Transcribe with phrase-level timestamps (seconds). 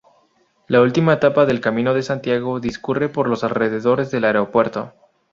[0.67, 4.93] La última etapa del Camino de Santiago discurre por los alrededores del aeropuerto.